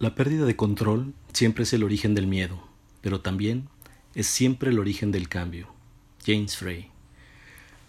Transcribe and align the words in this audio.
La 0.00 0.14
pérdida 0.14 0.46
de 0.46 0.56
control 0.56 1.12
siempre 1.34 1.64
es 1.64 1.74
el 1.74 1.84
origen 1.84 2.14
del 2.14 2.26
miedo, 2.26 2.58
pero 3.02 3.20
también 3.20 3.68
es 4.14 4.26
siempre 4.26 4.70
el 4.70 4.78
origen 4.78 5.12
del 5.12 5.28
cambio. 5.28 5.68
James 6.24 6.56
Frey. 6.56 6.88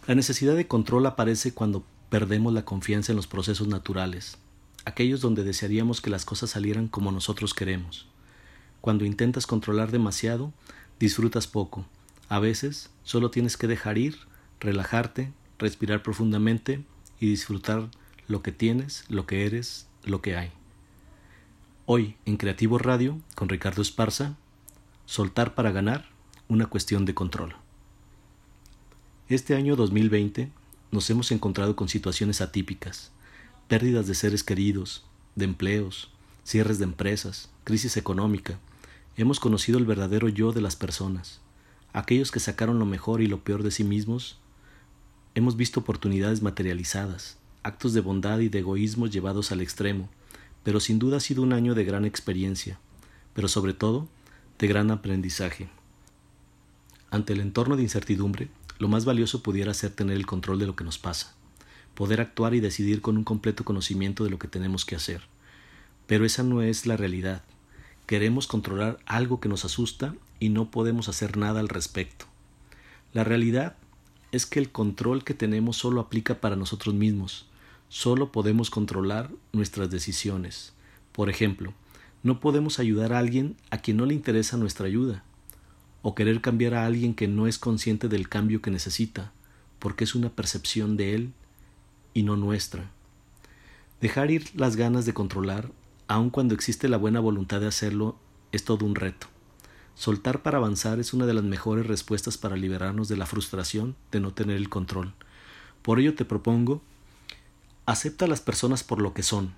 La 0.07 0.15
necesidad 0.15 0.57
de 0.57 0.67
control 0.67 1.05
aparece 1.05 1.53
cuando 1.53 1.85
perdemos 2.09 2.51
la 2.51 2.65
confianza 2.65 3.13
en 3.13 3.15
los 3.15 3.27
procesos 3.27 3.69
naturales, 3.69 4.37
aquellos 4.83 5.21
donde 5.21 5.45
desearíamos 5.45 6.01
que 6.01 6.09
las 6.09 6.25
cosas 6.25 6.49
salieran 6.49 6.89
como 6.89 7.13
nosotros 7.13 7.53
queremos. 7.53 8.09
Cuando 8.81 9.05
intentas 9.05 9.47
controlar 9.47 9.89
demasiado, 9.89 10.51
disfrutas 10.99 11.47
poco. 11.47 11.85
A 12.27 12.39
veces 12.39 12.89
solo 13.03 13.31
tienes 13.31 13.55
que 13.55 13.67
dejar 13.67 13.97
ir, 13.97 14.17
relajarte, 14.59 15.31
respirar 15.57 16.03
profundamente 16.03 16.83
y 17.21 17.29
disfrutar 17.29 17.89
lo 18.27 18.41
que 18.41 18.51
tienes, 18.51 19.05
lo 19.07 19.25
que 19.25 19.45
eres, 19.45 19.87
lo 20.03 20.21
que 20.21 20.35
hay. 20.35 20.51
Hoy 21.87 22.15
en 22.25 22.37
Creativo 22.37 22.77
Radio, 22.77 23.17
con 23.33 23.49
Ricardo 23.49 23.81
Esparza, 23.81 24.37
Soltar 25.07 25.55
para 25.55 25.71
ganar, 25.71 26.09
una 26.47 26.67
cuestión 26.67 27.05
de 27.05 27.15
control. 27.15 27.55
Este 29.29 29.55
año 29.55 29.75
2020 29.75 30.51
nos 30.91 31.09
hemos 31.09 31.31
encontrado 31.31 31.75
con 31.75 31.89
situaciones 31.89 32.39
atípicas, 32.39 33.11
pérdidas 33.67 34.05
de 34.05 34.13
seres 34.13 34.43
queridos, 34.43 35.05
de 35.35 35.45
empleos, 35.45 36.11
cierres 36.43 36.77
de 36.77 36.83
empresas, 36.83 37.49
crisis 37.63 37.97
económica. 37.97 38.59
Hemos 39.17 39.39
conocido 39.39 39.79
el 39.79 39.85
verdadero 39.85 40.29
yo 40.29 40.51
de 40.51 40.61
las 40.61 40.75
personas, 40.75 41.41
aquellos 41.93 42.29
que 42.29 42.39
sacaron 42.39 42.77
lo 42.77 42.85
mejor 42.85 43.21
y 43.21 43.27
lo 43.27 43.43
peor 43.43 43.63
de 43.63 43.71
sí 43.71 43.83
mismos. 43.83 44.37
Hemos 45.33 45.57
visto 45.57 45.79
oportunidades 45.79 46.43
materializadas, 46.43 47.37
actos 47.63 47.93
de 47.93 48.01
bondad 48.01 48.37
y 48.37 48.49
de 48.49 48.59
egoísmo 48.59 49.07
llevados 49.07 49.51
al 49.51 49.61
extremo, 49.61 50.09
pero 50.63 50.79
sin 50.79 50.99
duda 50.99 51.17
ha 51.17 51.19
sido 51.19 51.43
un 51.43 51.53
año 51.53 51.75
de 51.75 51.83
gran 51.83 52.05
experiencia, 52.05 52.79
pero 53.33 53.47
sobre 53.47 53.73
todo 53.73 54.07
de 54.59 54.67
gran 54.67 54.91
aprendizaje. 54.91 55.69
Ante 57.09 57.33
el 57.33 57.41
entorno 57.41 57.75
de 57.75 57.83
incertidumbre, 57.83 58.49
lo 58.79 58.87
más 58.87 59.05
valioso 59.05 59.43
pudiera 59.43 59.73
ser 59.73 59.91
tener 59.91 60.17
el 60.17 60.25
control 60.25 60.59
de 60.59 60.67
lo 60.67 60.75
que 60.75 60.83
nos 60.83 60.97
pasa, 60.97 61.35
poder 61.93 62.21
actuar 62.21 62.53
y 62.53 62.59
decidir 62.59 63.01
con 63.01 63.17
un 63.17 63.23
completo 63.23 63.63
conocimiento 63.63 64.23
de 64.23 64.29
lo 64.29 64.39
que 64.39 64.47
tenemos 64.47 64.85
que 64.85 64.95
hacer. 64.95 65.21
Pero 66.07 66.25
esa 66.25 66.43
no 66.43 66.61
es 66.61 66.85
la 66.85 66.97
realidad. 66.97 67.43
Queremos 68.05 68.47
controlar 68.47 68.99
algo 69.05 69.39
que 69.39 69.49
nos 69.49 69.65
asusta 69.65 70.15
y 70.39 70.49
no 70.49 70.71
podemos 70.71 71.09
hacer 71.09 71.37
nada 71.37 71.59
al 71.59 71.69
respecto. 71.69 72.25
La 73.13 73.23
realidad 73.23 73.75
es 74.31 74.45
que 74.45 74.59
el 74.59 74.71
control 74.71 75.23
que 75.23 75.33
tenemos 75.33 75.77
solo 75.77 76.01
aplica 76.01 76.41
para 76.41 76.55
nosotros 76.55 76.95
mismos, 76.95 77.45
Solo 77.93 78.31
podemos 78.31 78.69
controlar 78.69 79.29
nuestras 79.51 79.89
decisiones. 79.89 80.71
Por 81.11 81.29
ejemplo, 81.29 81.73
no 82.23 82.39
podemos 82.39 82.79
ayudar 82.79 83.11
a 83.11 83.19
alguien 83.19 83.57
a 83.69 83.79
quien 83.79 83.97
no 83.97 84.05
le 84.05 84.13
interesa 84.13 84.55
nuestra 84.55 84.85
ayuda, 84.85 85.25
o 86.01 86.15
querer 86.15 86.39
cambiar 86.39 86.73
a 86.73 86.85
alguien 86.85 87.13
que 87.13 87.27
no 87.27 87.47
es 87.47 87.59
consciente 87.59 88.07
del 88.07 88.29
cambio 88.29 88.61
que 88.61 88.71
necesita, 88.71 89.33
porque 89.77 90.05
es 90.05 90.15
una 90.15 90.29
percepción 90.29 90.95
de 90.95 91.15
él 91.15 91.33
y 92.13 92.23
no 92.23 92.37
nuestra. 92.37 92.89
Dejar 93.99 94.31
ir 94.31 94.49
las 94.55 94.77
ganas 94.77 95.05
de 95.05 95.13
controlar, 95.13 95.69
aun 96.07 96.29
cuando 96.29 96.55
existe 96.55 96.87
la 96.87 96.95
buena 96.95 97.19
voluntad 97.19 97.59
de 97.59 97.67
hacerlo, 97.67 98.15
es 98.53 98.63
todo 98.63 98.85
un 98.85 98.95
reto. 98.95 99.27
Soltar 99.95 100.43
para 100.43 100.59
avanzar 100.59 101.01
es 101.01 101.13
una 101.13 101.25
de 101.25 101.33
las 101.33 101.43
mejores 101.43 101.85
respuestas 101.87 102.37
para 102.37 102.55
liberarnos 102.55 103.09
de 103.09 103.17
la 103.17 103.25
frustración 103.25 103.97
de 104.13 104.21
no 104.21 104.31
tener 104.31 104.55
el 104.55 104.69
control. 104.69 105.13
Por 105.81 105.99
ello 105.99 106.15
te 106.15 106.23
propongo 106.23 106.81
Acepta 107.91 108.23
a 108.23 108.27
las 108.29 108.39
personas 108.39 108.85
por 108.85 109.01
lo 109.01 109.13
que 109.13 109.21
son. 109.21 109.53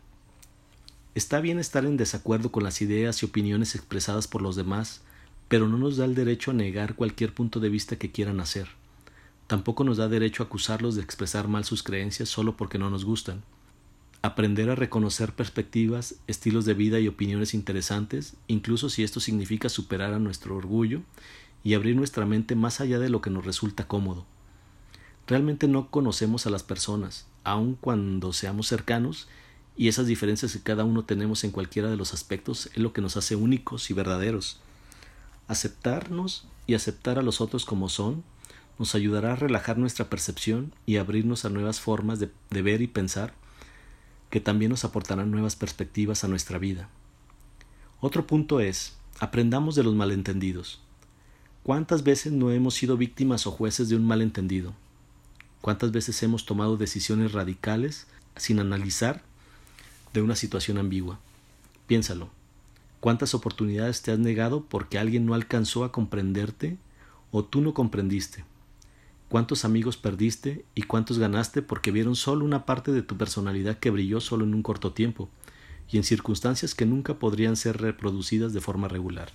Está 1.13 1.39
bien 1.39 1.59
estar 1.59 1.85
en 1.85 1.97
desacuerdo 1.97 2.51
con 2.51 2.63
las 2.63 2.81
ideas 2.81 3.21
y 3.21 3.27
opiniones 3.27 3.75
expresadas 3.75 4.27
por 4.27 4.41
los 4.41 4.55
demás, 4.55 5.01
pero 5.49 5.67
no 5.67 5.77
nos 5.77 5.97
da 5.97 6.05
el 6.05 6.15
derecho 6.15 6.49
a 6.49 6.55
negar 6.55 6.95
cualquier 6.95 7.31
punto 7.35 7.59
de 7.59 7.69
vista 7.69 7.97
que 7.97 8.11
quieran 8.11 8.39
hacer. 8.39 8.69
Tampoco 9.45 9.83
nos 9.83 9.97
da 9.97 10.07
derecho 10.07 10.41
a 10.41 10.47
acusarlos 10.47 10.95
de 10.95 11.03
expresar 11.03 11.47
mal 11.47 11.63
sus 11.63 11.83
creencias 11.83 12.27
solo 12.27 12.57
porque 12.57 12.79
no 12.79 12.89
nos 12.89 13.05
gustan. 13.05 13.43
Aprender 14.23 14.71
a 14.71 14.75
reconocer 14.75 15.33
perspectivas, 15.33 16.15
estilos 16.25 16.65
de 16.65 16.73
vida 16.73 16.99
y 16.99 17.07
opiniones 17.07 17.53
interesantes, 17.53 18.33
incluso 18.47 18.89
si 18.89 19.03
esto 19.03 19.19
significa 19.19 19.69
superar 19.69 20.11
a 20.11 20.17
nuestro 20.17 20.55
orgullo 20.55 21.03
y 21.63 21.75
abrir 21.75 21.95
nuestra 21.95 22.25
mente 22.25 22.55
más 22.55 22.81
allá 22.81 22.97
de 22.97 23.11
lo 23.11 23.21
que 23.21 23.29
nos 23.29 23.45
resulta 23.45 23.87
cómodo. 23.87 24.25
Realmente 25.27 25.67
no 25.67 25.91
conocemos 25.91 26.47
a 26.47 26.49
las 26.49 26.63
personas, 26.63 27.27
aun 27.43 27.75
cuando 27.75 28.33
seamos 28.33 28.67
cercanos, 28.67 29.27
y 29.75 29.87
esas 29.87 30.05
diferencias 30.05 30.53
que 30.53 30.61
cada 30.61 30.83
uno 30.83 31.03
tenemos 31.03 31.43
en 31.43 31.51
cualquiera 31.51 31.89
de 31.89 31.97
los 31.97 32.13
aspectos 32.13 32.67
es 32.67 32.77
lo 32.77 32.93
que 32.93 33.01
nos 33.01 33.17
hace 33.17 33.35
únicos 33.35 33.89
y 33.89 33.93
verdaderos. 33.93 34.59
Aceptarnos 35.47 36.47
y 36.67 36.75
aceptar 36.75 37.17
a 37.17 37.23
los 37.23 37.41
otros 37.41 37.65
como 37.65 37.89
son 37.89 38.23
nos 38.79 38.95
ayudará 38.95 39.33
a 39.33 39.35
relajar 39.35 39.77
nuestra 39.77 40.09
percepción 40.09 40.73
y 40.85 40.97
abrirnos 40.97 41.45
a 41.45 41.49
nuevas 41.49 41.79
formas 41.79 42.19
de, 42.19 42.31
de 42.49 42.61
ver 42.61 42.81
y 42.81 42.87
pensar 42.87 43.33
que 44.29 44.39
también 44.39 44.71
nos 44.71 44.83
aportarán 44.83 45.31
nuevas 45.31 45.55
perspectivas 45.55 46.23
a 46.23 46.27
nuestra 46.27 46.57
vida. 46.57 46.89
Otro 47.99 48.25
punto 48.25 48.59
es, 48.59 48.95
aprendamos 49.19 49.75
de 49.75 49.83
los 49.83 49.93
malentendidos. 49.93 50.81
¿Cuántas 51.61 52.03
veces 52.03 52.33
no 52.33 52.51
hemos 52.51 52.73
sido 52.73 52.97
víctimas 52.97 53.47
o 53.47 53.51
jueces 53.51 53.89
de 53.89 53.95
un 53.95 54.05
malentendido? 54.05 54.73
¿Cuántas 55.63 55.93
veces 55.93 56.21
hemos 56.23 56.45
tomado 56.45 56.75
decisiones 56.75 57.31
radicales 57.31 58.05
sin 58.35 58.59
analizar 58.59 59.23
de 60.11 60.21
una 60.21 60.35
situación 60.35 60.77
ambigua? 60.77 61.21
Piénsalo. 61.87 62.27
¿Cuántas 62.99 63.33
oportunidades 63.33 64.01
te 64.01 64.11
has 64.11 64.19
negado 64.19 64.65
porque 64.65 64.99
alguien 64.99 65.25
no 65.25 65.35
alcanzó 65.35 65.85
a 65.85 65.93
comprenderte 65.93 66.75
o 67.31 67.45
tú 67.45 67.61
no 67.61 67.73
comprendiste? 67.73 68.43
¿Cuántos 69.29 69.63
amigos 69.63 69.95
perdiste 69.95 70.65
y 70.75 70.81
cuántos 70.81 71.17
ganaste 71.17 71.61
porque 71.61 71.91
vieron 71.91 72.17
solo 72.17 72.43
una 72.43 72.65
parte 72.65 72.91
de 72.91 73.01
tu 73.01 73.15
personalidad 73.17 73.79
que 73.79 73.89
brilló 73.89 74.19
solo 74.19 74.43
en 74.43 74.55
un 74.55 74.63
corto 74.63 74.91
tiempo 74.91 75.29
y 75.89 75.95
en 75.95 76.03
circunstancias 76.03 76.75
que 76.75 76.85
nunca 76.85 77.19
podrían 77.19 77.55
ser 77.55 77.77
reproducidas 77.77 78.51
de 78.51 78.59
forma 78.59 78.89
regular? 78.89 79.31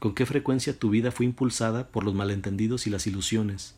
¿Con 0.00 0.12
qué 0.12 0.26
frecuencia 0.26 0.76
tu 0.76 0.90
vida 0.90 1.12
fue 1.12 1.24
impulsada 1.24 1.86
por 1.86 2.02
los 2.02 2.14
malentendidos 2.14 2.88
y 2.88 2.90
las 2.90 3.06
ilusiones? 3.06 3.76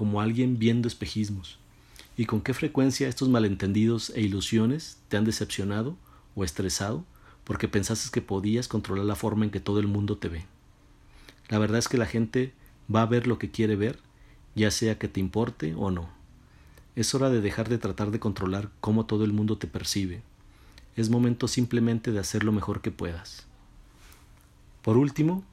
Como 0.00 0.22
alguien 0.22 0.58
viendo 0.58 0.88
espejismos, 0.88 1.58
y 2.16 2.24
con 2.24 2.40
qué 2.40 2.54
frecuencia 2.54 3.06
estos 3.06 3.28
malentendidos 3.28 4.08
e 4.16 4.22
ilusiones 4.22 4.96
te 5.10 5.18
han 5.18 5.26
decepcionado 5.26 5.94
o 6.34 6.42
estresado 6.42 7.04
porque 7.44 7.68
pensaste 7.68 8.08
que 8.10 8.22
podías 8.22 8.66
controlar 8.66 9.04
la 9.04 9.14
forma 9.14 9.44
en 9.44 9.50
que 9.50 9.60
todo 9.60 9.78
el 9.78 9.88
mundo 9.88 10.16
te 10.16 10.30
ve. 10.30 10.46
La 11.50 11.58
verdad 11.58 11.80
es 11.80 11.86
que 11.86 11.98
la 11.98 12.06
gente 12.06 12.54
va 12.90 13.02
a 13.02 13.06
ver 13.06 13.26
lo 13.26 13.38
que 13.38 13.50
quiere 13.50 13.76
ver, 13.76 13.98
ya 14.54 14.70
sea 14.70 14.98
que 14.98 15.06
te 15.06 15.20
importe 15.20 15.74
o 15.74 15.90
no. 15.90 16.08
Es 16.96 17.14
hora 17.14 17.28
de 17.28 17.42
dejar 17.42 17.68
de 17.68 17.76
tratar 17.76 18.10
de 18.10 18.20
controlar 18.20 18.70
cómo 18.80 19.04
todo 19.04 19.26
el 19.26 19.34
mundo 19.34 19.58
te 19.58 19.66
percibe. 19.66 20.22
Es 20.96 21.10
momento 21.10 21.46
simplemente 21.46 22.10
de 22.10 22.20
hacer 22.20 22.42
lo 22.42 22.52
mejor 22.52 22.80
que 22.80 22.90
puedas. 22.90 23.44
Por 24.80 24.96
último, 24.96 25.44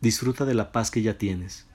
disfruta 0.00 0.44
de 0.44 0.54
la 0.54 0.70
paz 0.70 0.92
que 0.92 1.02
ya 1.02 1.18
tienes. 1.18 1.66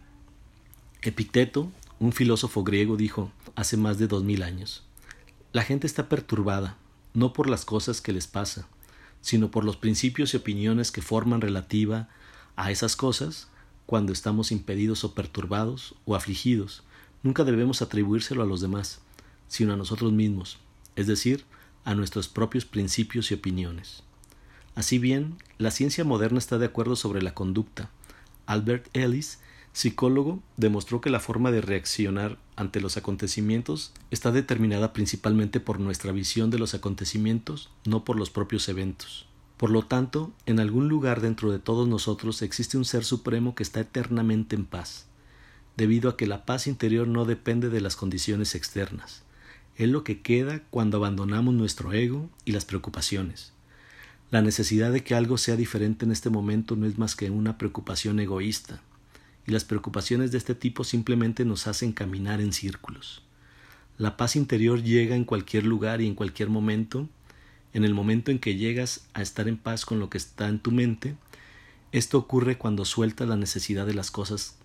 Epicteto, 1.08 1.72
un 2.02 2.12
filósofo 2.12 2.66
griego, 2.66 2.98
dijo 2.98 3.32
hace 3.56 3.78
más 3.78 3.98
de 3.98 4.10
dos 4.10 4.26
mil 4.26 4.44
años 4.44 4.84
La 5.54 5.64
gente 5.64 5.88
está 5.88 6.10
perturbada, 6.10 6.76
no 7.14 7.32
por 7.32 7.50
las 7.50 7.64
cosas 7.64 8.02
que 8.02 8.12
les 8.12 8.28
pasa, 8.28 8.68
sino 9.22 9.50
por 9.50 9.64
los 9.64 9.78
principios 9.78 10.34
y 10.34 10.38
opiniones 10.38 10.92
que 10.92 11.02
forman 11.02 11.40
relativa 11.40 12.10
a 12.58 12.72
esas 12.72 12.98
cosas 12.98 13.48
cuando 13.86 14.12
estamos 14.12 14.52
impedidos 14.52 15.06
o 15.06 15.14
perturbados 15.14 15.96
o 16.04 16.14
afligidos. 16.14 16.84
Nunca 17.24 17.46
debemos 17.46 17.82
atribuírselo 17.82 18.44
a 18.44 18.46
los 18.46 18.60
demás, 18.60 19.00
sino 19.48 19.72
a 19.72 19.78
nosotros 19.78 20.12
mismos, 20.12 20.58
es 20.98 21.08
decir, 21.08 21.46
a 21.86 21.96
nuestros 21.96 22.28
propios 22.28 22.66
principios 22.66 23.32
y 23.32 23.36
opiniones. 23.36 24.04
Así 24.76 25.00
bien, 25.00 25.38
la 25.58 25.72
ciencia 25.72 26.04
moderna 26.04 26.38
está 26.38 26.58
de 26.58 26.66
acuerdo 26.66 26.98
sobre 26.98 27.22
la 27.22 27.34
conducta. 27.34 27.92
Albert 28.46 28.90
Ellis 28.94 29.40
psicólogo, 29.78 30.42
demostró 30.56 31.02
que 31.02 31.12
la 31.12 31.20
forma 31.20 31.52
de 31.52 31.62
reaccionar 31.62 32.40
ante 32.56 32.82
los 32.82 32.98
acontecimientos 32.98 33.94
está 34.10 34.32
determinada 34.32 34.92
principalmente 34.92 35.60
por 35.60 35.80
nuestra 35.80 36.12
visión 36.12 36.50
de 36.50 36.58
los 36.58 36.74
acontecimientos, 36.74 37.70
no 37.86 38.04
por 38.04 38.18
los 38.18 38.32
propios 38.32 38.68
eventos. 38.70 39.28
Por 39.56 39.70
lo 39.70 39.84
tanto, 39.86 40.32
en 40.48 40.60
algún 40.60 40.88
lugar 40.88 41.22
dentro 41.22 41.52
de 41.52 41.60
todos 41.60 41.88
nosotros 41.88 42.42
existe 42.42 42.80
un 42.80 42.86
ser 42.86 43.04
supremo 43.04 43.54
que 43.54 43.62
está 43.62 43.80
eternamente 43.80 44.56
en 44.56 44.66
paz, 44.66 45.06
debido 45.76 46.10
a 46.10 46.18
que 46.18 46.26
la 46.26 46.44
paz 46.44 46.66
interior 46.66 47.08
no 47.08 47.26
depende 47.26 47.70
de 47.70 47.82
las 47.82 47.96
condiciones 47.96 48.56
externas. 48.56 49.22
Es 49.76 49.90
lo 49.90 50.04
que 50.04 50.24
queda 50.24 50.64
cuando 50.72 50.98
abandonamos 50.98 51.54
nuestro 51.54 51.94
ego 51.94 52.32
y 52.46 52.52
las 52.52 52.66
preocupaciones. 52.66 53.54
La 54.32 54.42
necesidad 54.42 54.92
de 54.92 55.04
que 55.04 55.14
algo 55.14 55.38
sea 55.38 55.56
diferente 55.56 56.04
en 56.04 56.12
este 56.12 56.32
momento 56.32 56.76
no 56.76 56.88
es 56.88 56.98
más 56.98 57.16
que 57.16 57.30
una 57.30 57.60
preocupación 57.60 58.20
egoísta, 58.20 58.82
y 59.48 59.52
las 59.52 59.64
preocupaciones 59.64 60.32
de 60.32 60.38
este 60.38 60.54
tipo 60.54 60.84
simplemente 60.84 61.46
nos 61.46 61.68
hacen 61.68 61.94
caminar 61.94 62.42
en 62.42 62.54
círculos. 62.54 63.24
La 63.98 64.18
paz 64.18 64.36
interior 64.36 64.84
llega 64.84 65.16
en 65.16 65.24
cualquier 65.24 65.66
lugar 65.66 66.02
y 66.02 66.08
en 66.08 66.14
cualquier 66.14 66.50
momento 66.50 67.10
En 67.74 67.84
el 67.84 67.94
momento 67.94 68.32
en 68.32 68.40
que 68.40 68.56
llegas 68.56 69.06
a 69.14 69.22
estar 69.22 69.48
en 69.48 69.58
paz 69.58 69.86
con 69.86 70.00
lo 70.00 70.10
que 70.10 70.18
está 70.18 70.48
en 70.48 70.58
tu 70.58 70.72
mente, 70.72 71.16
esto 71.92 72.18
ocurre 72.18 72.58
cuando 72.58 72.86
sueltas 72.86 73.28
la 73.28 73.36
necesidad 73.36 73.86
de 73.86 73.94
las 73.94 74.10
cosas 74.10 74.56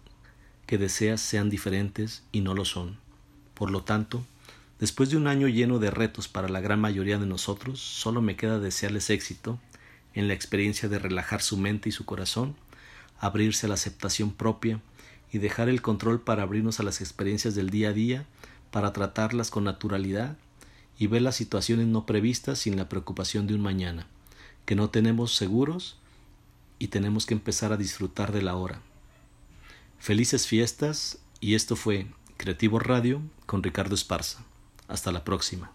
que 0.67 0.79
deseas 0.79 1.21
sean 1.21 1.51
diferentes 1.51 2.23
y 2.33 2.41
no 2.41 2.55
lo 2.55 2.65
son. 2.65 2.97
Por 3.55 3.71
lo 3.71 3.83
tanto, 3.83 4.25
después 4.81 5.11
de 5.11 5.17
un 5.17 5.27
año 5.27 5.49
lleno 5.49 5.79
de 5.79 5.91
retos 5.91 6.29
para 6.29 6.49
la 6.49 6.61
gran 6.61 6.81
mayoría 6.81 7.19
de 7.19 7.27
nosotros, 7.27 7.81
solo 7.81 8.23
me 8.23 8.37
queda 8.37 8.61
desearles 8.61 9.11
éxito 9.11 9.59
en 10.15 10.29
la 10.29 10.35
experiencia 10.35 10.89
de 10.89 10.99
relajar 10.99 11.43
su 11.43 11.59
mente 11.59 11.89
y 11.89 11.93
su 11.93 12.07
corazón, 12.07 12.55
abrirse 13.23 13.67
a 13.67 13.69
la 13.69 13.75
aceptación 13.77 14.33
propia 14.33 14.83
y 15.33 15.39
dejar 15.39 15.71
el 15.71 15.81
control 15.81 16.21
para 16.21 16.43
abrirnos 16.43 16.81
a 16.81 16.83
las 16.83 17.01
experiencias 17.01 17.55
del 17.55 17.71
día 17.71 17.91
a 17.91 17.93
día, 17.93 18.27
para 18.71 18.93
tratarlas 18.93 19.51
con 19.51 19.65
naturalidad 19.65 20.37
y 20.99 21.07
ver 21.07 21.23
las 21.23 21.37
situaciones 21.37 21.87
no 21.87 22.05
previstas 22.05 22.59
sin 22.59 22.77
la 22.77 22.89
preocupación 22.89 23.47
de 23.47 23.55
un 23.55 23.63
mañana, 23.63 24.09
que 24.67 24.75
no 24.75 24.91
tenemos 24.91 25.37
seguros 25.37 25.97
y 26.81 26.89
tenemos 26.89 27.25
que 27.25 27.35
empezar 27.35 27.73
a 27.73 27.77
disfrutar 27.77 28.33
de 28.33 28.43
la 28.43 28.57
hora. 28.57 28.83
Felices 30.01 30.49
fiestas 30.49 31.19
y 31.41 31.55
esto 31.55 31.77
fue 31.77 32.09
Creativo 32.37 32.81
Radio 32.81 33.23
con 33.47 33.63
Ricardo 33.63 33.95
Esparza. 33.95 34.45
Hasta 34.89 35.13
la 35.13 35.23
próxima. 35.23 35.71